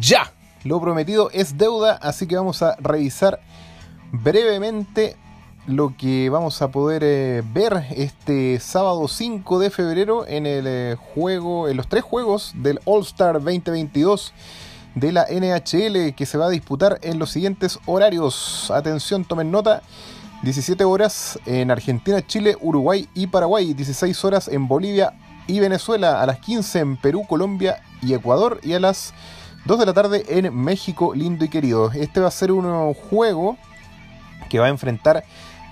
[0.00, 0.32] ya.
[0.64, 3.40] Lo prometido es deuda, así que vamos a revisar
[4.12, 5.16] brevemente
[5.66, 10.96] lo que vamos a poder eh, ver este sábado 5 de febrero en el eh,
[10.98, 14.32] juego, en los tres juegos del All Star 2022
[14.94, 18.70] de la NHL que se va a disputar en los siguientes horarios.
[18.70, 19.82] Atención, tomen nota.
[20.42, 23.74] 17 horas en Argentina, Chile, Uruguay y Paraguay.
[23.74, 25.12] 16 horas en Bolivia
[25.46, 26.22] y Venezuela.
[26.22, 28.58] A las 15 en Perú, Colombia y Ecuador.
[28.62, 29.12] Y a las
[29.66, 31.90] 2 de la tarde en México, lindo y querido.
[31.92, 33.56] Este va a ser un juego
[34.48, 35.24] que va a enfrentar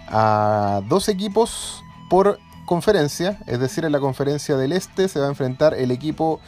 [0.09, 3.39] a dos equipos por conferencia.
[3.47, 6.41] Es decir, en la conferencia del Este se va a enfrentar el equipo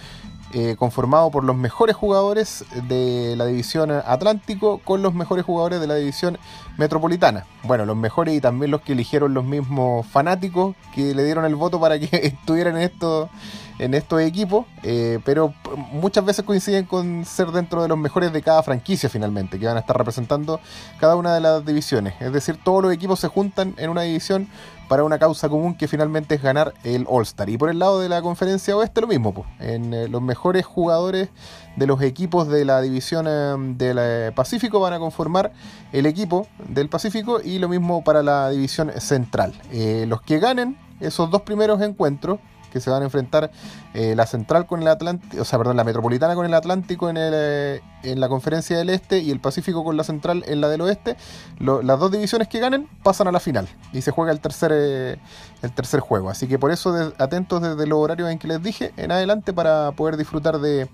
[0.53, 5.87] eh, conformado por los mejores jugadores de la división Atlántico con los mejores jugadores de
[5.87, 6.39] la división
[6.77, 7.47] Metropolitana.
[7.63, 11.55] Bueno, los mejores y también los que eligieron los mismos fanáticos que le dieron el
[11.55, 13.31] voto para que estuvieran en esto
[13.81, 15.55] en estos equipos, eh, pero
[15.91, 19.79] muchas veces coinciden con ser dentro de los mejores de cada franquicia finalmente, que van
[19.79, 20.61] a estar representando
[20.99, 22.15] cada una de las divisiones.
[22.21, 24.49] Es decir, todos los equipos se juntan en una división
[24.87, 27.49] para una causa común que finalmente es ganar el All-Star.
[27.49, 31.31] Y por el lado de la conferencia oeste lo mismo, en eh, los mejores jugadores
[31.77, 35.53] de los equipos de la división eh, del Pacífico van a conformar
[35.93, 39.55] el equipo del Pacífico y lo mismo para la división central.
[40.07, 42.41] los que ganen esos dos primeros encuentros
[42.71, 43.51] que se van a enfrentar
[43.95, 47.17] eh, la Central con el Atlántico, o sea, perdón, la Metropolitana con el Atlántico en,
[47.17, 50.69] el, eh, en la Conferencia del Este y el Pacífico con la Central en la
[50.69, 51.17] del Oeste.
[51.59, 55.19] las dos divisiones que ganen pasan a la final y se juega el tercer, eh,
[55.63, 56.31] el tercer juego.
[56.31, 59.93] Así que por eso atentos desde los horarios en que les dije en adelante para
[59.93, 60.89] poder disfrutar de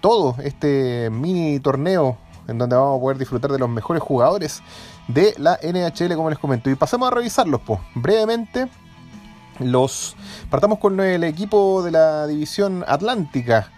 [0.00, 2.18] todo este mini torneo
[2.50, 4.62] en donde vamos a poder disfrutar de los mejores jugadores
[5.08, 6.68] de la NHL, como les comento.
[6.70, 8.68] Y pasemos a revisarlos, pues, brevemente.
[9.60, 10.16] Los
[10.48, 13.70] partamos con el equipo de la división Atlántica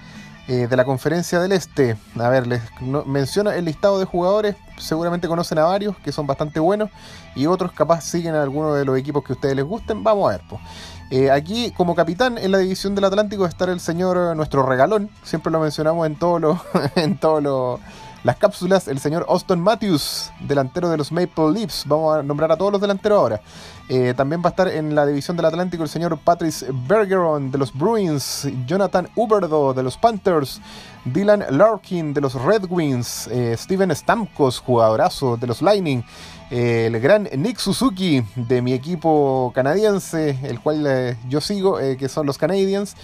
[0.47, 1.97] eh, de la Conferencia del Este.
[2.19, 2.63] A ver, les
[3.05, 4.55] menciona el listado de jugadores.
[4.79, 6.89] Seguramente conocen a varios que son bastante buenos
[7.35, 10.05] y otros capaz siguen a alguno de los equipos que a ustedes les gusten.
[10.05, 11.31] Vamos a ver, pues.
[11.31, 15.11] aquí, como capitán en la división del Atlántico, está el señor, nuestro regalón.
[15.25, 16.59] Siempre lo mencionamos en todos los
[18.25, 21.85] las cápsulas, el señor Austin Matthews, delantero de los Maple Leafs.
[21.87, 23.41] Vamos a nombrar a todos los delanteros ahora.
[23.89, 27.59] Eh, también va a estar en la división del Atlántico el señor Patrice Bergeron de
[27.59, 30.61] los Bruins, Jonathan Uberdo de los Panthers,
[31.05, 36.05] Dylan Larkin de los Red Wings, eh, Steven Stamkos, jugadorazo de los Lightning,
[36.53, 42.27] eh, el gran Nick Suzuki de mi equipo canadiense, el cual yo sigo, que son
[42.27, 42.95] los Canadiens.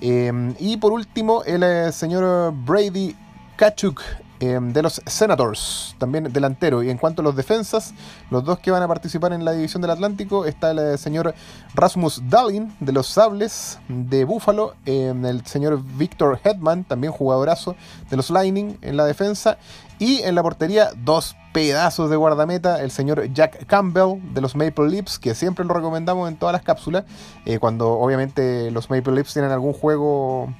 [0.00, 3.16] y por último, el señor Brady
[3.56, 4.02] Kachuk
[4.38, 6.82] Em, de los Senators, también delantero.
[6.82, 7.94] Y en cuanto a los defensas,
[8.30, 11.34] los dos que van a participar en la división del Atlántico está el eh, señor
[11.74, 17.76] Rasmus Dahlin de los Sables de Buffalo, em, el señor Victor Hedman, también jugadorazo
[18.10, 19.56] de los Lightning en la defensa.
[19.98, 24.90] Y en la portería, dos pedazos de guardameta, el señor Jack Campbell de los Maple
[24.90, 27.04] Leafs, que siempre lo recomendamos en todas las cápsulas,
[27.46, 30.52] eh, cuando obviamente los Maple Leafs tienen algún juego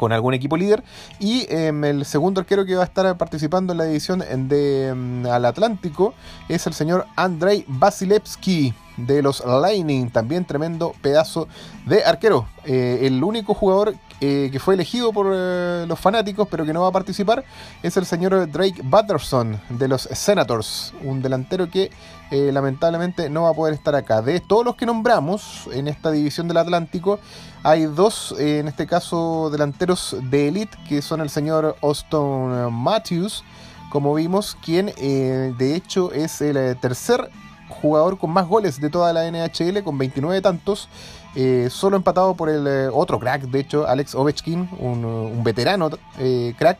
[0.00, 0.82] con algún equipo líder.
[1.18, 5.26] Y em, el segundo arquero que va a estar participando en la división de em,
[5.26, 6.14] al Atlántico
[6.48, 11.48] es el señor Andrei Vasilevsky de los Lightning, también tremendo pedazo
[11.86, 12.46] de arquero.
[12.64, 16.82] Eh, el único jugador eh, que fue elegido por eh, los fanáticos, pero que no
[16.82, 17.44] va a participar,
[17.82, 21.90] es el señor Drake Butterson de los Senators, un delantero que
[22.30, 24.22] lamentablemente no va a poder estar acá.
[24.22, 27.18] De todos los que nombramos en esta división del Atlántico,
[27.64, 33.42] hay dos, en este caso, delanteros de elite, que son el señor Austin Matthews,
[33.90, 37.28] como vimos, quien de hecho es el tercer
[37.70, 40.88] jugador con más goles de toda la NHL, con 29 tantos,
[41.34, 46.54] eh, solo empatado por el eh, otro crack, de hecho, Alex Ovechkin, un, veterano eh,
[46.58, 46.78] crack,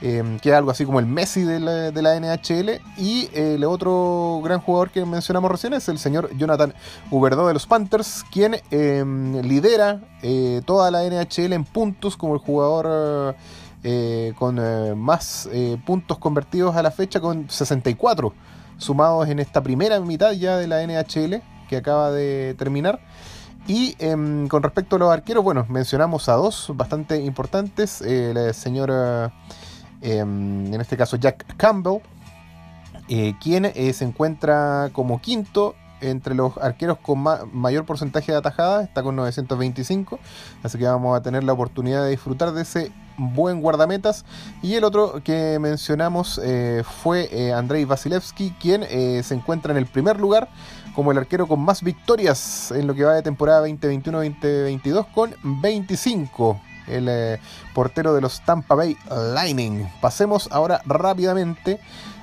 [0.00, 2.80] que es algo así como el Messi de la, de la NHL.
[2.98, 6.74] Y el otro gran jugador que mencionamos recién es el señor Jonathan
[7.08, 8.56] Huberdeau de los Panthers, quien
[9.48, 10.00] lidera
[10.64, 13.36] toda la NHL en puntos como el jugador...
[14.36, 15.48] con más
[15.86, 18.32] puntos convertidos a la fecha con 64
[18.82, 23.00] sumados en esta primera mitad ya de la NHL que acaba de terminar.
[23.66, 28.00] Y em, con respecto a los arqueros, bueno, mencionamos a dos bastante importantes.
[28.02, 28.90] el señor,
[30.00, 32.00] em, en este caso Jack Campbell,
[33.08, 38.84] eh, quien eh, se encuentra como quinto entre los arqueros con mayor porcentaje de atajadas,
[38.84, 40.18] está con 925,
[40.62, 44.24] así que vamos a tener la oportunidad de disfrutar de ese buen guardametas.
[44.62, 49.78] Y el otro que mencionamos eh, fue eh, Andrei Vasilevsky, quien eh, se encuentra en
[49.78, 50.48] el primer lugar
[50.94, 56.60] como el arquero con más victorias en lo que va de temporada 2021-2022 con 25.
[56.88, 57.38] el
[57.74, 59.88] portero de los Tampa Bay Lightning.
[60.00, 61.80] Pasemos ahora rápidamente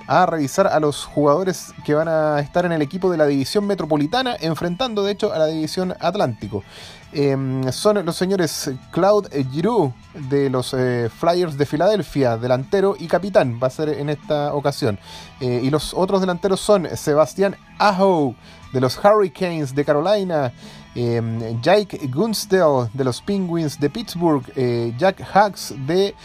[0.09, 3.67] a revisar a los jugadores que van a estar en el equipo de la división
[3.67, 6.63] metropolitana, enfrentando de hecho a la división Atlántico.
[7.11, 9.93] Em, son los señores Claude Giroux
[10.29, 14.97] de los eh, Flyers de Filadelfia, delantero y capitán, va a ser en esta ocasión.
[15.41, 18.33] Eh, y los otros delanteros son Sebastián Aho
[18.73, 20.51] de los Hurricanes de Carolina,
[20.95, 26.15] em, Jake Gunstell de los Penguins de Pittsburgh, eh, Jack Huggs de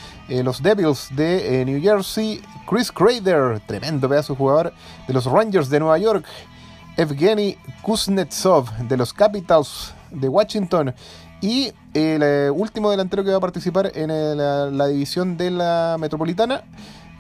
[0.43, 4.73] los Devils de New Jersey, Chris Crader, tremendo pedazo jugador
[5.07, 6.25] de los Rangers de Nueva York,
[6.97, 10.95] Evgeny Kuznetsov de los Capitals de Washington.
[11.41, 14.09] Y el eh, último delantero que va a participar en
[14.39, 16.65] la división de la Metropolitana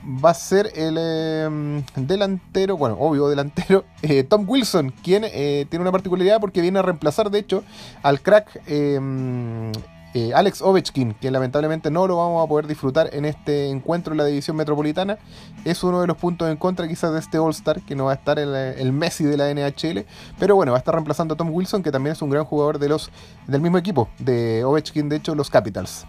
[0.05, 5.83] va a ser el em, delantero, bueno, obvio delantero, eh, Tom Wilson, quien eh, tiene
[5.83, 7.65] una particularidad porque viene a reemplazar, de hecho,
[8.03, 9.73] al crack em,
[10.15, 14.19] eh, Alex Ovechkin, que lamentablemente no lo vamos a poder disfrutar en este encuentro en
[14.19, 15.19] la división metropolitana,
[15.65, 18.15] es uno de los puntos en contra quizás de este All-Star, que no va a
[18.15, 20.07] estar el, el, Messi de la NHL,
[20.39, 22.79] pero bueno, va a estar reemplazando a Tom Wilson, que también es un gran jugador
[22.79, 23.11] de los,
[23.49, 26.07] del mismo equipo, de Ovechkin, de hecho, los Capitals.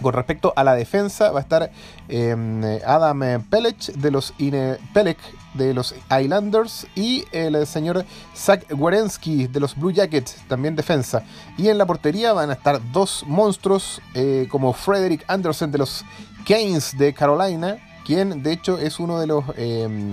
[0.00, 1.70] Con respecto a la defensa, va a estar
[2.08, 5.18] em, Adam Pelech de los Ine Pelech
[5.56, 8.04] de los Islanders y el señor
[8.34, 11.24] Zach Wierensky de los Blue Jackets, también defensa.
[11.56, 16.04] Y en la portería van a estar dos monstruos eh, como Frederick Anderson de los
[16.46, 20.12] Canes de Carolina, quien de hecho es uno de los em,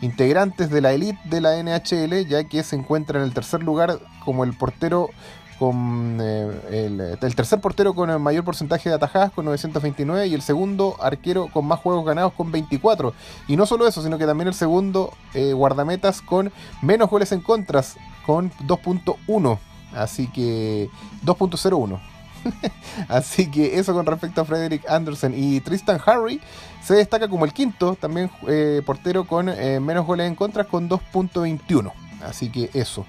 [0.00, 3.98] integrantes de la elite de la NHL, ya que se encuentra en el tercer lugar
[4.24, 5.10] como el portero
[5.58, 10.42] con eh, el, tercer portero con el mayor porcentaje de atajadas con 929 y el
[10.42, 13.12] segundo arquero con más juegos ganados con 24.
[13.48, 17.40] Y no solo eso, sino que también el segundo eh, guardametas con menos goles en
[17.40, 19.58] contras con 2.1.
[19.94, 20.90] Así que
[21.24, 22.00] 2.01.
[23.08, 26.40] Así que eso con respecto a Frederick Anderson y Tristan Harry
[26.82, 31.92] se destaca como el quinto, también eh, portero con menos goles en contras con 2.21.
[32.22, 33.06] Así que eso.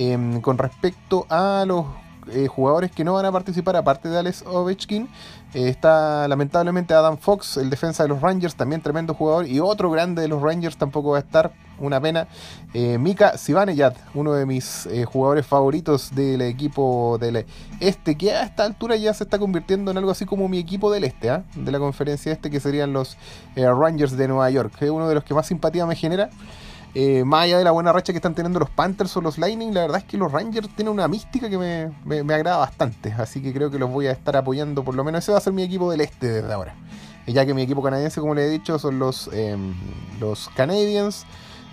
[0.00, 1.84] Em, con respecto a los
[2.30, 5.08] eh, jugadores que no van a participar, aparte de Alex Ovechkin,
[5.54, 9.90] eh, está lamentablemente Adam Fox, el defensa de los Rangers, también tremendo jugador, y otro
[9.90, 12.28] grande de los Rangers tampoco va a estar, una pena.
[12.74, 17.44] Eh, Mika Sivaneyat, uno de mis jugadores favoritos del equipo del
[17.80, 20.92] este, que a esta altura ya se está convirtiendo en algo así como mi equipo
[20.92, 21.42] del este, ¿ah?
[21.56, 23.16] de la conferencia este, que serían los
[23.56, 26.30] Rangers de Nueva York, que es uno de los que más simpatía me genera.
[26.94, 29.74] Eh, más allá de la buena racha que están teniendo los Panthers o los Lightning,
[29.74, 33.12] la verdad es que los Rangers tienen una mística que me, agrada bastante.
[33.12, 34.84] Así que creo que los voy a estar apoyando.
[34.84, 36.74] Por lo menos ese va a ser mi equipo del este desde ahora.
[37.26, 39.74] Ya que mi equipo canadiense, como le he dicho, son los, em,
[40.18, 41.26] los Canadiens.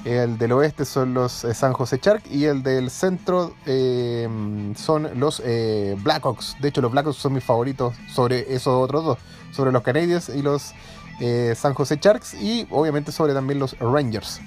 [0.03, 5.09] El del oeste son los eh, San José Shark y el del centro em, son
[5.17, 6.57] los eh, Blackhawks.
[6.61, 9.17] De hecho, los Blackhawks son mis favoritos sobre esos otros dos,
[9.51, 10.73] sobre los Canadiens y los
[11.55, 14.41] San José Sharks y obviamente sobre también los Rangers.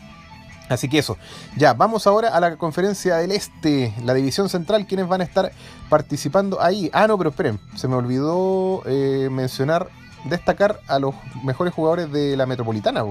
[0.69, 1.17] Así que eso.
[1.57, 5.53] Ya, vamos ahora a la conferencia del Este, la división central, quienes van a estar
[5.89, 6.91] participando ahí.
[6.93, 9.89] Ah, no, pero esperen, se me olvidó eh, mencionar,
[10.25, 13.05] destacar a los mejores jugadores de la Metropolitana.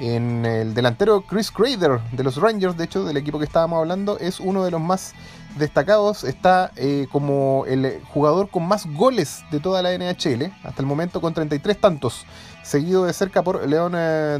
[0.00, 4.18] En el delantero Chris Crader de los Rangers, de hecho, del equipo que estábamos hablando,
[4.18, 5.14] es uno de los más
[5.56, 6.24] destacados.
[6.24, 11.20] Está eh, como el jugador con más goles de toda la NHL, hasta el momento
[11.20, 12.26] con 33 tantos,
[12.62, 14.38] seguido de cerca por Leon eh,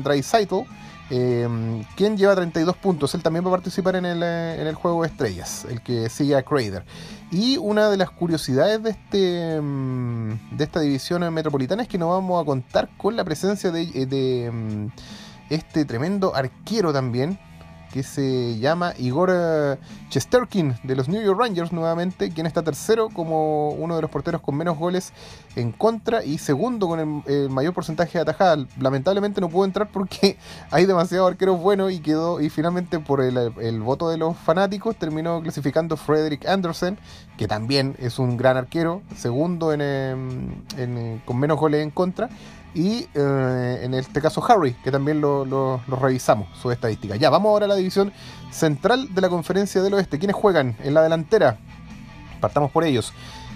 [1.11, 3.15] eh, ¿Quién lleva 32 puntos?
[3.15, 6.09] Él también va a participar en el, eh, en el juego de estrellas, el que
[6.09, 6.85] sigue a Crader.
[7.31, 12.09] Y una de las curiosidades de, este, mm, de esta división metropolitana es que nos
[12.09, 14.87] vamos a contar con la presencia de, eh, de mm,
[15.51, 17.39] este tremendo arquero también,
[17.93, 19.77] que se llama Igor eh,
[20.11, 24.41] Chesterkin de los New York Rangers nuevamente, quien está tercero como uno de los porteros
[24.41, 25.13] con menos goles
[25.57, 28.67] en contra y segundo con el, mayor porcentaje de atajadas.
[28.79, 30.37] Lamentablemente no pudo entrar porque
[30.71, 35.41] hay demasiados arqueros buenos y quedó y finalmente por el, voto de los fanáticos terminó
[35.43, 36.99] clasificando Frederick Anderson,
[37.37, 42.29] que también es un gran arquero, segundo en, em, con menos goles en contra
[42.77, 47.17] y eh, en este caso Harry, que también lo, revisamos, su estadística.
[47.17, 48.13] Ya, vamos ahora a la división
[48.51, 50.19] central de la conferencia del oeste.
[50.19, 51.57] ¿Quiénes juegan en la delantera?
[52.39, 53.15] Partamos por ellos.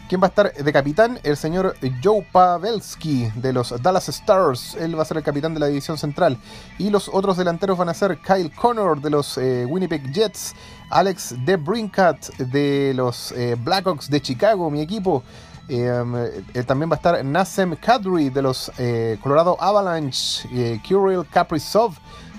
[0.09, 1.21] ¿Quién va a estar de capitán?
[1.23, 4.75] El señor Joe Pavelski de los Dallas Stars.
[4.81, 6.39] Él va a ser el capitán de la división central.
[6.79, 10.55] Y los otros delanteros van a ser Kyle Connor de los eh, Winnipeg Jets,
[10.89, 15.23] Alex DeBrincat de los eh, Blackhawks de Chicago, mi equipo.
[15.69, 21.25] Em, eh, también va a estar Nasem Kadri de los eh, Colorado Avalanche, eh, Kirill
[21.31, 21.95] Kaprizov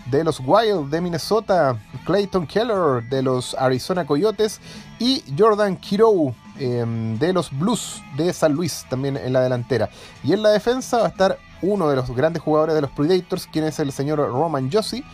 [0.07, 4.59] de los Wild de Minnesota, Clayton Keller de los Arizona Coyotes
[4.99, 9.89] y Jordan Kiro em, de los Blues de San Luis también en la delantera.
[10.23, 13.47] Y en la defensa va a estar uno de los grandes jugadores de los Predators,
[13.47, 15.05] quien es el señor Roman Josie,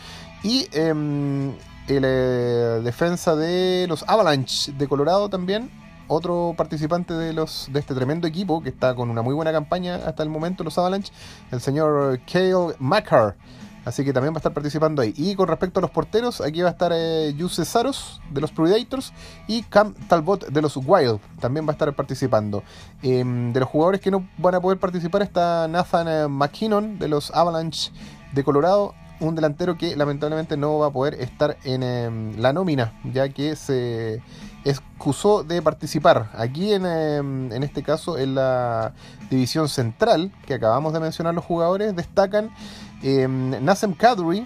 [0.42, 1.54] y em,
[1.88, 5.70] el defensa de los Avalanche de Colorado también,
[6.08, 9.96] otro participante de los de este tremendo equipo que está con una muy buena campaña
[10.06, 11.12] hasta el momento, los Avalanche,
[11.52, 13.36] el señor Kale Macar.
[13.88, 15.14] Así que también va a estar participando ahí.
[15.16, 19.14] Y con respecto a los porteros, aquí va a estar eh, Saros de los Predators
[19.48, 21.22] y Cam Talbot de los Wild.
[21.40, 22.64] También va a estar participando.
[23.02, 27.08] Em, de los jugadores que no van a poder participar está Nathan eh, McKinnon de
[27.08, 27.94] los Avalanche
[28.34, 28.94] de Colorado.
[29.20, 33.56] Un delantero que lamentablemente no va a poder estar en em, la nómina, ya que
[33.56, 34.22] se
[34.64, 36.30] excusó de participar.
[36.34, 38.94] Aquí en, em, en, este caso, en la
[39.30, 42.52] división central, que acabamos de mencionar los jugadores, destacan
[43.02, 44.46] eh, Nasem Kadri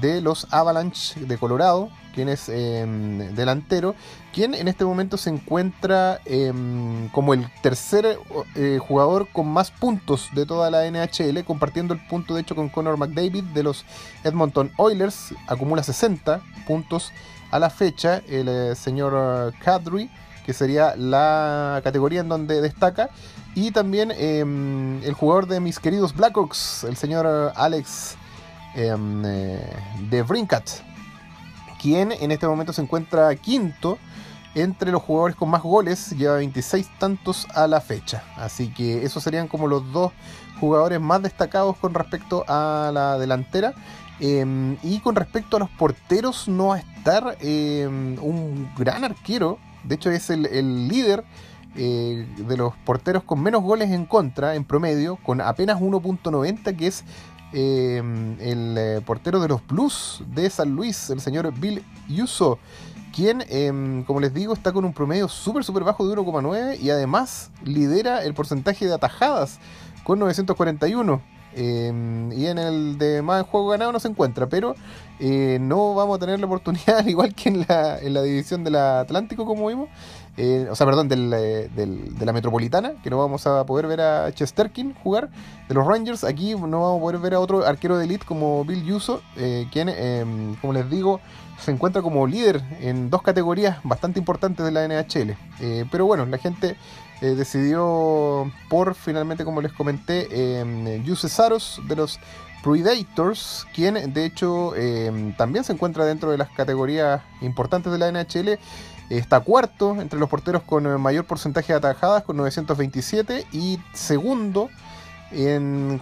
[0.00, 3.94] de los Avalanche de Colorado, quien es em, delantero,
[4.32, 8.18] quien en este momento se encuentra em, como el tercer
[8.54, 12.68] eh, jugador con más puntos de toda la NHL, compartiendo el punto de hecho con
[12.68, 13.84] Connor McDavid de los
[14.24, 17.12] Edmonton Oilers, acumula 60 puntos
[17.50, 20.10] a la fecha, el eh, señor Kadri,
[20.46, 23.10] que sería la categoría en donde destaca,
[23.54, 28.16] y también em, el jugador de mis queridos Blackhawks, el señor Alex
[28.74, 30.68] de Brinkat,
[31.80, 33.98] quien en este momento se encuentra quinto
[34.54, 38.22] entre los jugadores con más goles, lleva 26 tantos a la fecha.
[38.36, 40.12] Así que esos serían como los dos
[40.60, 43.72] jugadores más destacados con respecto a la delantera.
[44.20, 49.58] Em, y con respecto a los porteros, no va a estar un gran arquero.
[49.84, 51.24] De hecho, es el, el líder
[51.74, 56.86] eh, de los porteros con menos goles en contra en promedio, con apenas 1.90, que
[56.86, 57.02] es
[57.52, 58.02] eh,
[58.40, 62.58] el eh, portero de los Blues de San Luis, el señor Bill Yuso,
[63.14, 66.90] quien, em, como les digo, está con un promedio súper, súper bajo de 1,9 y
[66.90, 69.58] además lidera el porcentaje de atajadas
[70.04, 71.20] con 941.
[71.54, 74.74] Em, y en el de más juego ganado no se encuentra, pero
[75.60, 79.46] no vamos a tener la oportunidad, igual que en la, en la división del Atlántico,
[79.46, 79.88] como vimos,
[80.38, 84.00] eh, o sea, perdón, eh, del, de la Metropolitana, que no vamos a poder ver
[84.00, 85.28] a Chesterkin jugar,
[85.68, 88.64] de los Rangers, aquí no vamos a poder ver a otro arquero de elite como
[88.64, 91.20] Bill Yuso, eh, quien, em, como les digo,
[91.58, 95.36] se encuentra como líder en dos categorías bastante importantes de la NHL.
[95.90, 96.76] pero bueno, la gente
[97.34, 102.18] decidió por, finalmente, como les comenté, em, Yuse Saros de los
[102.62, 108.08] Predators, quien de hecho em, también se encuentra dentro de las categorías importantes de la
[108.08, 108.58] NHL
[109.12, 113.46] Está cuarto entre los porteros con eh, mayor porcentaje de atajadas, con 927.
[113.52, 114.70] Y segundo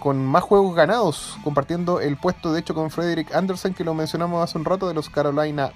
[0.01, 4.43] con más juegos ganados, compartiendo el puesto de hecho con Frederick Anderson, que lo mencionamos
[4.43, 5.71] hace un rato, de los Carolina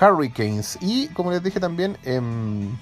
[0.00, 0.76] Hurricanes.
[0.80, 2.76] Y como les dije también, em,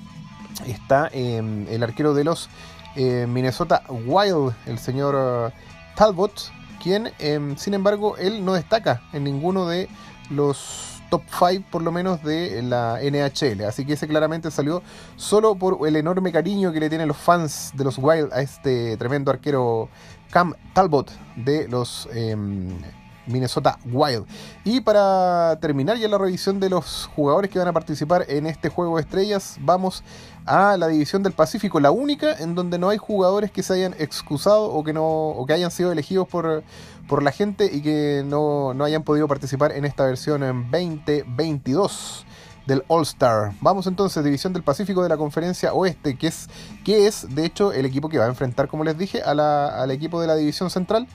[0.66, 2.48] está em, el arquero de los
[2.96, 5.14] eh, Minnesota Wild, el señor
[5.52, 5.54] eh,
[5.96, 9.88] Talbot, quien, em, sin embargo, él no destaca en ninguno de
[10.30, 13.64] los top 5 por lo menos de la NHL.
[13.64, 14.82] Así que ese claramente salió
[15.16, 18.96] solo por el enorme cariño que le tienen los fans de los Wild a este
[18.96, 19.88] tremendo arquero
[20.30, 22.78] Cam Talbot de los em,
[23.26, 24.26] Minnesota Wild.
[24.64, 28.68] Y para terminar ya la revisión de los jugadores que van a participar en este
[28.68, 30.02] juego de estrellas, vamos
[30.46, 33.94] a la división del Pacífico, la única en donde no hay jugadores que se hayan
[33.98, 36.62] excusado o que no o que hayan sido elegidos por,
[37.08, 42.26] por la gente y que no, no hayan podido participar en esta versión en 2022
[42.66, 43.52] del All Star.
[43.60, 46.48] Vamos entonces, División del Pacífico de la Conferencia Oeste, que es,
[46.84, 50.20] que es de hecho el equipo que va a enfrentar, como les dije, al equipo
[50.20, 51.06] de la División Central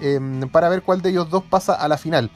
[0.00, 2.30] em, para ver cuál de ellos dos pasa a la final.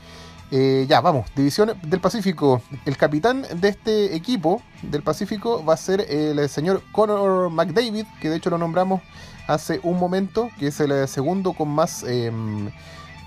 [0.50, 2.60] Eh, ya, vamos, División del Pacífico.
[2.84, 8.28] El capitán de este equipo del Pacífico va a ser el señor Connor McDavid, que
[8.28, 9.00] de hecho lo nombramos
[9.46, 12.02] hace un momento, que es el segundo con más...
[12.04, 12.70] Em,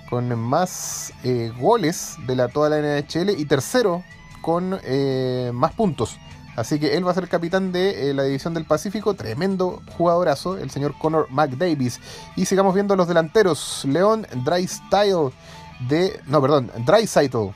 [0.10, 4.04] con más eh, goles de la, toda la NHL y tercero
[4.46, 6.20] con eh, más puntos.
[6.56, 9.16] Así que él va a ser capitán de eh, la división del Pacífico.
[9.16, 12.00] Tremendo jugadorazo, el señor Connor McDavis.
[12.36, 13.84] Y sigamos viendo los delanteros.
[13.86, 15.32] León Drystyle
[15.90, 16.22] de.
[16.28, 17.56] No, perdón, Drysaitl.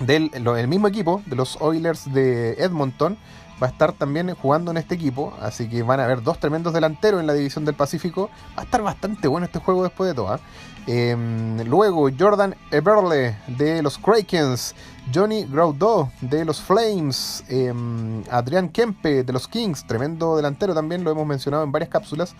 [0.00, 3.16] Del el mismo equipo, de los Oilers de Edmonton.
[3.62, 6.74] va a estar también jugando en este equipo, así que van a haber dos tremendos
[6.74, 8.28] delanteros en la división del Pacífico.
[8.54, 10.28] Va a estar bastante bueno este juego después de todo.
[10.28, 10.40] ¿ah?
[10.86, 14.74] Em, luego Jordan Eberle de los Krakens,
[15.14, 21.12] Johnny Graudot de los Flames, em, Adrián Kempe de los Kings, tremendo delantero también, lo
[21.12, 22.34] hemos mencionado en varias cápsulas.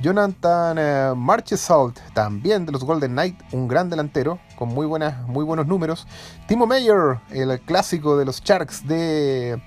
[0.00, 5.44] Jonathan uh, Marchesalt, también de los Golden Knight, un gran delantero con muy, buenas, muy
[5.44, 6.06] buenos números.
[6.48, 9.62] Timo Meyer, el clásico de los Sharks de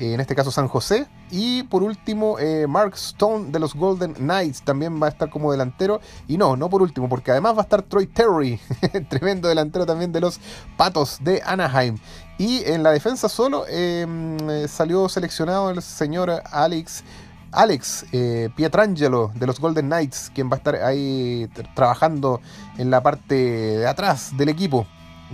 [0.00, 1.06] en este caso San José.
[1.30, 5.52] Y por último, eh, Mark Stone de los Golden Knights también va a estar como
[5.52, 6.00] delantero.
[6.26, 8.58] Y no, no por último, porque además va a estar Troy Terry,
[9.08, 10.40] tremendo delantero también de los
[10.76, 11.98] Patos de Anaheim.
[12.38, 17.04] Y en la defensa solo em, salió seleccionado el señor Alex.
[17.52, 22.40] Alex eh, Pietrangelo de los Golden Knights, quien va a estar ahí trabajando
[22.78, 24.86] en la parte de atrás del equipo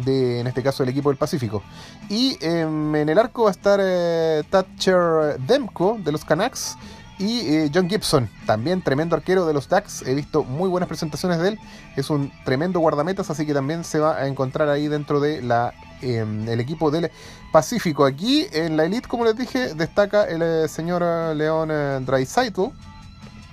[0.04, 1.62] de, en este caso, el equipo del Pacífico.
[2.08, 6.76] Y em, en el arco va a estar eh, Thatcher Demko de los Canucks
[7.18, 10.02] y eh, John Gibson, también tremendo arquero de los Ducks.
[10.02, 11.58] He visto muy buenas presentaciones de él.
[11.96, 15.72] Es un tremendo guardametas, así que también se va a encontrar ahí dentro de la
[16.02, 17.10] em, el equipo del
[17.52, 18.04] Pacífico.
[18.04, 21.02] Aquí en la Elite, como les dije, destaca el eh, señor
[21.34, 22.66] Leon Dreisaitl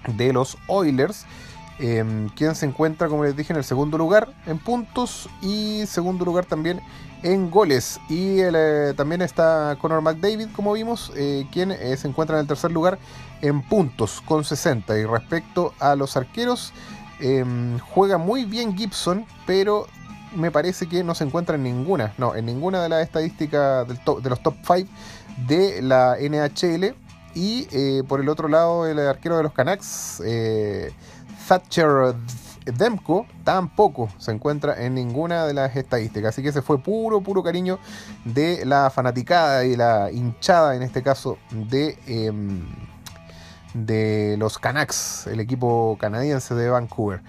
[0.08, 1.26] de los Oilers.
[1.80, 6.24] Em, quien se encuentra, como les dije, en el segundo lugar en puntos y segundo
[6.24, 6.82] lugar también
[7.24, 8.00] en goles.
[8.10, 12.48] Y eh, también está Conor McDavid, como vimos, eh, quien eh, se encuentra en el
[12.48, 13.00] tercer lugar
[13.42, 14.98] en puntos con 60.
[15.00, 16.74] Y respecto a los arqueros,
[17.20, 19.88] em, juega muy bien Gibson, pero
[20.36, 24.30] me parece que no se encuentra en ninguna, no, en ninguna de las estadísticas de
[24.30, 24.90] los top 5
[25.48, 26.96] de la NHL.
[27.36, 30.22] Y por el otro lado, el arquero de los Canucks,
[31.48, 32.16] Thatcher
[32.66, 36.30] Demko tampoco se encuentra en ninguna de las estadísticas.
[36.30, 37.80] Así que ese fue puro, puro cariño
[38.26, 42.66] de la fanaticada y la hinchada, en este caso, de, em,
[43.74, 47.22] de los Canucks, el equipo canadiense de Vancouver.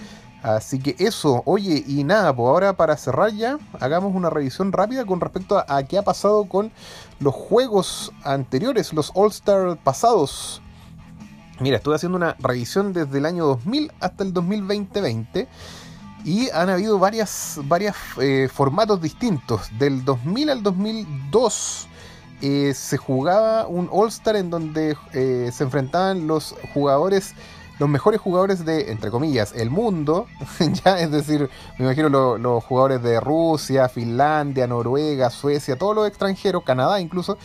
[0.45, 5.07] Así que eso, oye, y nada, pues ahora para cerrar ya, hagamos una revisión rápida
[5.07, 6.71] con respecto a, qué ha pasado con
[7.19, 10.61] los juegos anteriores, los All-Star pasados.
[11.61, 15.49] Mira, estuve haciendo una revisión desde el año 2000 hasta el 2020
[16.27, 19.71] y han habido varias, varias eh, formatos distintos.
[19.79, 21.89] Del 2000 al 2002
[22.43, 27.35] eh, se jugaba un All-Star en donde eh, se enfrentaban los jugadores
[27.79, 30.27] los mejores jugadores de, entre comillas, el mundo,
[30.85, 36.63] ya es decir, me imagino los jugadores de Rusia, Finlandia, Noruega, Suecia, todos los extranjeros,
[36.63, 37.37] Canadá incluso,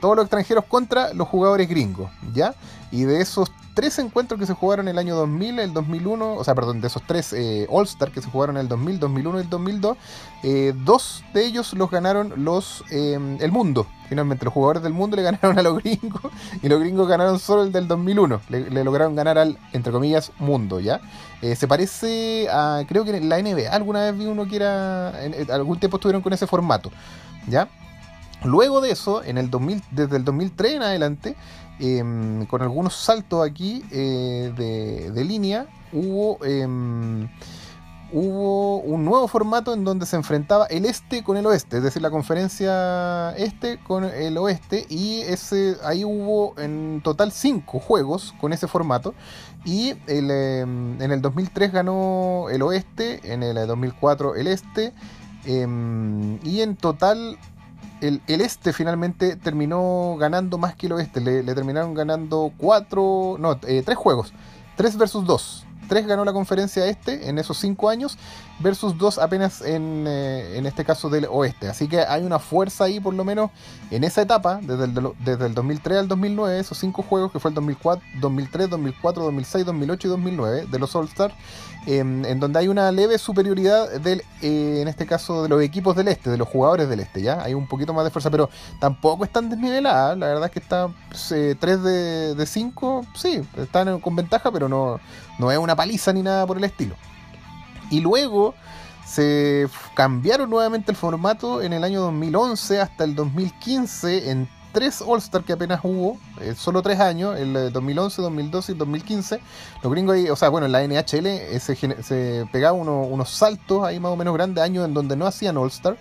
[0.00, 2.54] todos los extranjeros contra los jugadores gringos, ¿ya?
[2.90, 6.54] Y de esos tres encuentros que se jugaron el año 2000, el 2001, o sea,
[6.54, 9.96] perdón, de esos tres eh, All-Star que se jugaron el 2000, 2001 y el 2002,
[10.42, 13.86] eh, dos de ellos los ganaron los eh, el mundo.
[14.08, 17.64] Finalmente, los jugadores del mundo le ganaron a los gringos y los gringos ganaron solo
[17.64, 18.40] el del 2001.
[18.48, 21.00] Le, lograron ganar al, entre comillas, mundo, ¿ya?
[21.54, 25.12] se parece a, creo que en la NBA alguna vez vi uno que era,
[25.50, 26.90] algún tiempo estuvieron con ese formato,
[27.46, 27.68] ¿ya?
[28.46, 31.36] Luego de eso, en el 2000, desde el 2003 en adelante,
[31.78, 34.50] Em, con algunos saltos aquí eh,
[35.12, 37.28] de, línea, hubo, em,
[38.12, 42.00] hubo un nuevo formato en donde se enfrentaba el este con el oeste, es decir,
[42.00, 48.54] la conferencia este con el oeste, y ese, ahí hubo en total cinco juegos con
[48.54, 49.12] ese formato,
[49.66, 54.94] y em, en el 2003 ganó el oeste, en el 2004 el este,
[55.44, 57.38] y en total
[58.00, 61.20] el, este finalmente terminó ganando más que el oeste.
[61.20, 64.32] Le, terminaron ganando cuatro, no, eh, tres juegos.
[64.76, 65.66] Tres versus dos.
[65.88, 68.18] Tres ganó la conferencia este en esos cinco años
[68.58, 71.68] versus dos apenas en, eh, en, este caso del oeste.
[71.68, 73.50] Así que hay una fuerza ahí por lo menos
[73.90, 77.50] en esa etapa, desde el, desde el 2003 al 2009, esos cinco juegos que fue
[77.50, 81.34] el 2004, 2003, 2004, 2006, 2008 y 2009 de los All-Star,
[81.86, 85.94] em, en donde hay una leve superioridad del, eh, en este caso de los equipos
[85.94, 87.42] del este, de los jugadores del este, ¿ya?
[87.42, 88.48] Hay un poquito más de fuerza, pero
[88.80, 94.00] tampoco están desniveladas, la verdad es que está 3 pues, eh, de 5, sí, están
[94.00, 94.98] con ventaja, pero no,
[95.38, 96.96] no es una paliza ni nada por el estilo.
[97.90, 98.54] Y luego
[99.06, 105.42] se cambiaron nuevamente el formato en el año 2011 hasta el 2015 en tres All-Star
[105.42, 109.40] que apenas hubo, eh, solo tres años, el 2011, 2012 y 2015.
[109.82, 113.84] Los gringos ahí, o sea, bueno, en la NHL eh, se, se pegaba unos saltos
[113.84, 115.96] ahí más o menos grandes, años en donde no hacían All-Star.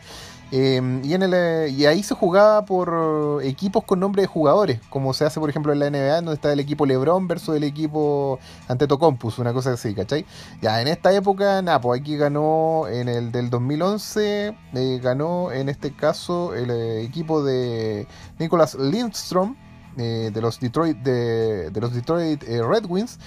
[0.58, 4.80] Em, y, en el, eh, y ahí se jugaba por equipos con nombre de jugadores,
[4.90, 7.66] como se hace por ejemplo en la NBA, donde está el equipo LeBron versus el
[7.66, 8.40] equipo
[8.70, 10.26] Antetokounmpo, una cosa así, ¿cachai?
[10.62, 15.68] Ya en esta época, nada, pues aquí ganó en el del 2011, eh, ganó en
[15.68, 18.08] este caso el eh, equipo de
[18.40, 19.58] Nicolas Lindstrom,
[19.98, 23.20] de los Detroit, de, los Detroit Red Wings.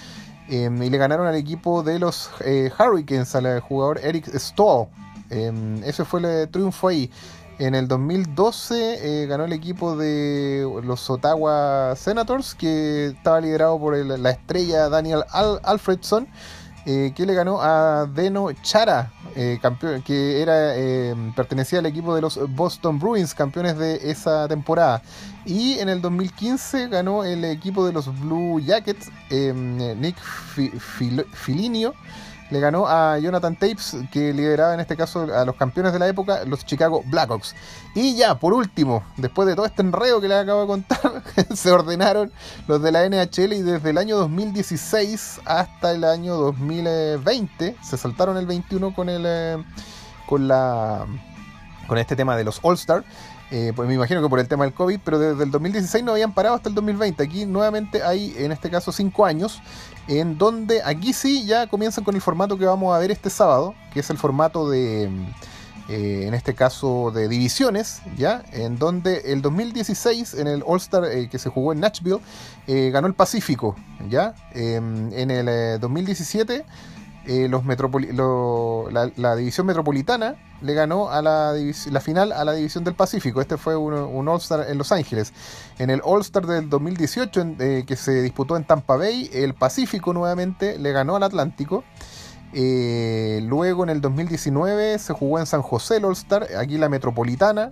[0.47, 4.87] Em, y le ganaron al equipo de los Hurricanes, al jugador Eric Stoll.
[5.29, 7.09] Em, ese fue el triunfo ahí.
[7.59, 14.29] En el 2012 ganó el equipo de los Ottawa Senators, que estaba liderado por la
[14.29, 15.25] estrella Daniel
[15.63, 16.27] Alfredson.
[16.85, 19.59] Eh, que le ganó a Deno Chara, eh,
[20.05, 25.01] que era eh, pertenecía al equipo de los Boston Bruins, campeones de esa temporada.
[25.45, 30.17] Y en el 2015 ganó el equipo de los Blue Jackets, Nick
[31.33, 31.93] Filinio
[32.49, 36.07] le ganó a Jonathan Tapes, que lideraba en este caso a los campeones de la
[36.07, 37.55] época, los Chicago Blackhawks.
[37.95, 41.23] Y ya, por último, después de todo este enredo que les acabo de contar,
[41.55, 42.31] se ordenaron
[42.67, 48.37] los de la NHL y desde el año 2016 hasta el año 2020 se saltaron
[48.37, 49.63] el 21 con el eh,
[50.27, 51.05] con la
[51.87, 53.03] con este tema de los All-Star.
[53.51, 56.11] Eh, pues me imagino que por el tema del COVID, pero desde el 2016 no
[56.11, 57.23] habían parado hasta el 2020.
[57.23, 59.61] Aquí nuevamente hay, en este caso, 5 años,
[60.07, 63.73] en donde aquí sí ya comienzan con el formato que vamos a ver este sábado,
[63.91, 65.05] que es el formato de,
[65.89, 68.43] eh, en este caso, de divisiones, ¿ya?
[68.51, 72.19] En donde el 2016, en el All-Star eh, que se jugó en Nashville,
[72.91, 73.75] ganó el Pacífico,
[74.09, 74.35] ¿ya?
[74.53, 76.65] Em, en el 2017
[77.29, 77.63] eh, los
[79.17, 81.53] la, división metropolitana le ganó a la,
[81.91, 83.39] la final a la división del Pacífico.
[83.39, 85.31] Este fue un, All-Star en Los Ángeles.
[85.77, 90.79] En el All-Star del 2018, eh, que se disputó en Tampa Bay, el Pacífico nuevamente
[90.79, 91.83] le ganó al Atlántico.
[92.51, 97.71] Eh, luego en el 2019 se jugó en San José el All-Star, aquí la Metropolitana.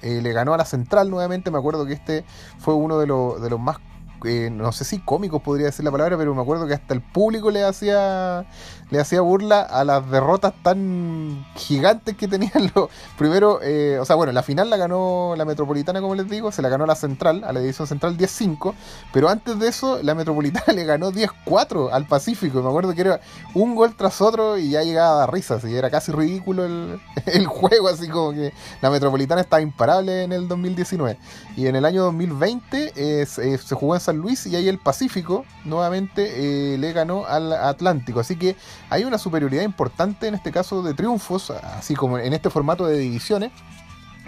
[0.00, 1.50] le ganó a la Central nuevamente.
[1.50, 2.24] Me acuerdo que este
[2.60, 3.78] fue uno de, de los más
[4.24, 7.00] eh, no sé si cómicos podría decir la palabra, pero me acuerdo que hasta el
[7.00, 8.46] público le hacía
[8.92, 14.16] le hacía burla a las derrotas tan gigantes que tenían los primero, eh, o sea,
[14.16, 17.42] bueno, la final la ganó la Metropolitana, como les digo, se la ganó la Central,
[17.44, 18.74] a la edición Central 10-5,
[19.12, 23.20] pero antes de eso la Metropolitana le ganó 10-4 al Pacífico, me acuerdo que era
[23.54, 27.46] un gol tras otro y ya llegaba a risas, y era casi ridículo el, el
[27.46, 31.16] juego, así como que la Metropolitana estaba imparable en el 2019,
[31.56, 35.44] y en el año 2020 eh, se jugó en San Luis y ahí el Pacífico
[35.64, 38.20] nuevamente eh, le ganó al Atlántico.
[38.20, 38.56] Así que
[38.88, 42.98] hay una superioridad importante en este caso de triunfos, así como en este formato de
[42.98, 43.52] divisiones.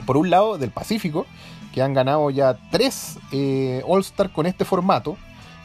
[0.06, 1.24] Por un lado, del Pacífico,
[1.72, 5.16] que han ganado ya tres eh, All-Star con este formato.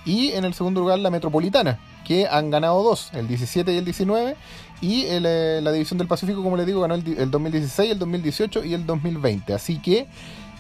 [0.06, 3.84] Y en el segundo lugar, la Metropolitana, que han ganado dos, el 17 y el
[3.86, 4.36] 19.
[4.82, 8.63] Y eh, la División del Pacífico, como les digo, ganó el, el 2016, el 2018
[8.63, 9.54] y el 2020.
[9.54, 10.08] Así que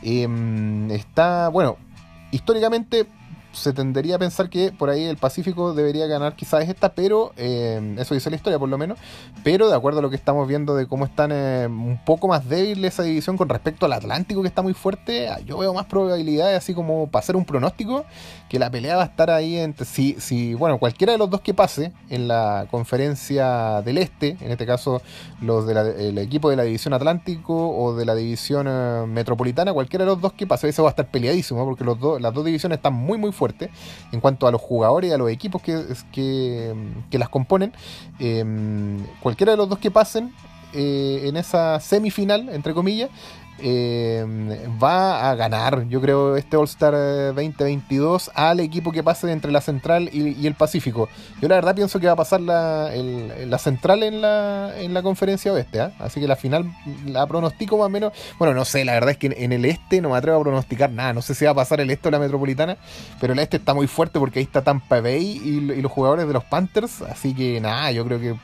[0.01, 1.77] em, está, bueno,
[2.31, 3.05] históricamente
[3.51, 7.95] se tendería a pensar que por ahí el Pacífico debería ganar quizás esta, pero eh,
[7.97, 8.97] eso dice la historia por lo menos,
[9.43, 12.47] pero de acuerdo a lo que estamos viendo de cómo están eh, un poco más
[12.47, 15.85] débil esa división con respecto al Atlántico que está muy fuerte, ah, yo veo más
[15.85, 18.05] probabilidades así como para hacer un pronóstico
[18.49, 21.41] que la pelea va a estar ahí entre si, si bueno, cualquiera de los dos
[21.41, 25.01] que pase en la conferencia del Este, en este caso
[25.41, 30.11] los del equipo de la división Atlántico o de la división eh, Metropolitana, cualquiera de
[30.11, 32.77] los dos que pase, eso va a estar peleadísimo porque los dos, las dos divisiones
[32.77, 33.31] están muy muy
[34.11, 37.73] en cuanto a los jugadores y a los equipos que, que, las componen.
[38.19, 40.33] Em, cualquiera de los dos que pasen
[40.73, 43.09] eh, en esa semifinal, entre comillas,
[43.61, 44.25] eh,
[44.81, 46.93] va a ganar, yo creo, este All-Star
[47.33, 51.09] 2022 eh, al equipo que pase entre la Central y, el Pacífico.
[51.41, 55.01] Yo la verdad pienso que va a pasar la, la Central en la, en la
[55.01, 55.91] conferencia oeste, ¿ah?
[55.99, 56.71] así que la final
[57.05, 58.13] la pronostico más o menos.
[58.37, 60.91] Bueno, no sé, la verdad es que en el este no me atrevo a pronosticar
[60.91, 62.77] nada, no sé si va a pasar el este o la Metropolitana,
[63.19, 66.27] pero el este está muy fuerte porque ahí está Tampa Bay y, y los jugadores
[66.27, 68.35] de los Panthers, así que nada, yo creo que...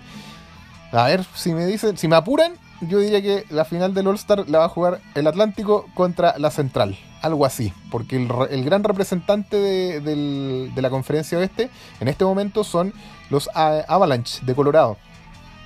[0.91, 2.53] A ver, si me dicen, si me apuran,
[2.87, 6.51] yo diría que la final del All-Star la va a jugar el Atlántico contra la
[6.51, 6.97] Central.
[7.21, 7.73] Algo así.
[7.91, 11.69] Porque el, gran representante de, de, la conferencia oeste
[11.99, 12.93] en este momento son
[13.29, 14.97] los Avalanche de Colorado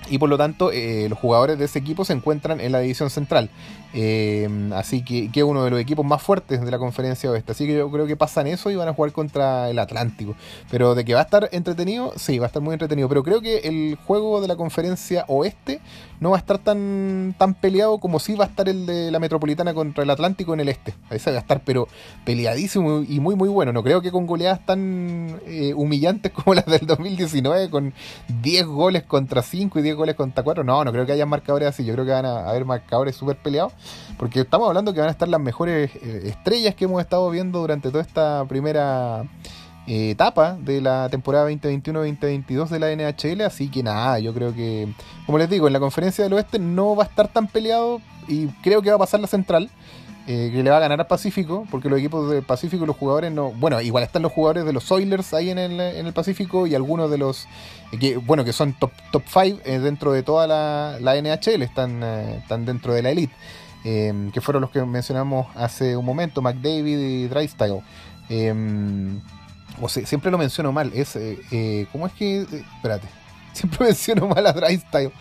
[0.09, 3.09] y por lo tanto eh, los jugadores de ese equipo se encuentran en la división
[3.09, 3.49] central.
[3.93, 7.51] Eh, así que, que es uno de los equipos más fuertes de la conferencia oeste.
[7.51, 10.35] Así que yo creo que pasan eso y van a jugar contra el Atlántico.
[10.69, 13.07] Pero de que va a estar entretenido, sí, va a estar muy entretenido.
[13.09, 15.79] Pero creo que el juego de la conferencia oeste
[16.19, 19.19] no va a estar tan, tan peleado como si va a estar el de la
[19.19, 20.93] Metropolitana contra el Atlántico en el este.
[21.09, 21.87] Ese va a estar, pero
[22.25, 23.71] peleadísimo y muy, muy bueno.
[23.71, 27.93] No creo que con goleadas tan eh, humillantes como las del 2019, con
[28.41, 30.63] 10 goles contra 5 y 10 goles contra 4.
[30.63, 31.85] No, no creo que haya marcadores así.
[31.85, 33.73] Yo creo que van a haber marcadores súper peleados.
[34.17, 37.59] Porque estamos hablando que van a estar las mejores eh, estrellas que hemos estado viendo
[37.59, 39.23] durante toda esta primera
[39.89, 43.41] eh, etapa de la temporada 2021-2022 de la NHL.
[43.41, 44.87] Así que nada, yo creo que,
[45.25, 48.45] como les digo, en la conferencia del oeste no va a estar tan peleado y
[48.61, 49.67] creo que va a pasar la central.
[50.27, 53.31] eh, que le va a ganar al Pacífico, porque los equipos del Pacífico los jugadores
[53.31, 53.49] no.
[53.53, 56.75] Bueno, igual están los jugadores de los Oilers ahí en el, en el Pacífico y
[56.75, 57.47] algunos de los.
[57.99, 62.93] que, bueno, que son top 5 dentro de toda la, la NHL, están, están dentro
[62.93, 63.33] de la elite.
[63.83, 67.81] que fueron los que mencionamos hace un momento, McDavid y Drystyle.
[69.81, 71.17] O sea, siempre lo menciono mal, es.
[71.91, 72.41] ¿Cómo es que.?
[72.75, 73.07] espérate.
[73.53, 75.11] Siempre menciono mal a Drystyle.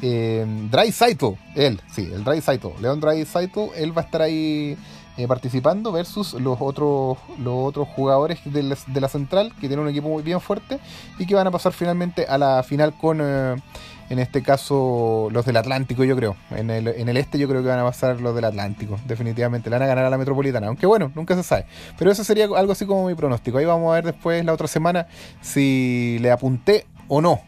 [0.00, 4.22] Eh, Dry Saito, él, sí, el Dry Saito, León Dry Saito, él va a estar
[4.22, 4.76] ahí
[5.16, 10.08] eh, participando versus los otros, los otros jugadores de la, central que tienen un equipo
[10.08, 10.78] muy bien fuerte
[11.18, 13.56] y que van a pasar finalmente a la final con, eh,
[14.10, 16.36] en este caso, los del Atlántico, yo creo.
[16.50, 19.68] En el, en el este yo creo que van a pasar los del Atlántico, definitivamente.
[19.70, 21.66] Le van a ganar a la Metropolitana, aunque bueno, nunca se sabe.
[21.98, 23.58] Pero eso sería algo así como mi pronóstico.
[23.58, 25.06] Ahí vamos a ver después la otra semana
[25.40, 27.40] si le apunté o no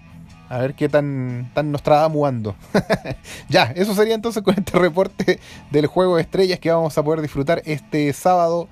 [0.50, 1.80] a ver qué tan, tan nos
[3.48, 5.38] ya, eso sería entonces con este reporte
[5.70, 8.68] del juego de estrellas que vamos a poder disfrutar este sábado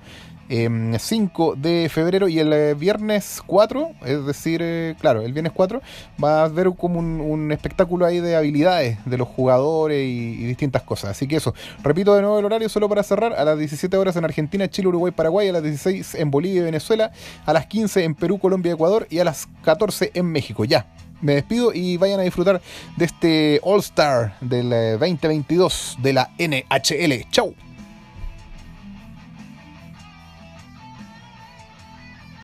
[0.49, 5.53] 5 em, de febrero y el eh, viernes 4, es decir, eh, claro, el viernes
[5.53, 5.81] 4
[6.21, 11.11] va a ver como un, espectáculo ahí de habilidades de los jugadores y, distintas cosas.
[11.11, 14.15] Así que eso, repito de nuevo el horario solo para cerrar, a las 17 horas
[14.15, 17.11] en Argentina, Chile, Uruguay, Paraguay, a las 16 en Bolivia y Venezuela,
[17.45, 20.65] a las 15 en Perú, Colombia, Ecuador y a las 14 en México.
[20.65, 20.87] Ya,
[21.21, 22.61] me despido y vayan a disfrutar
[22.97, 27.29] de este All Star del 2022 eh, de la NHL.
[27.29, 27.53] Chau.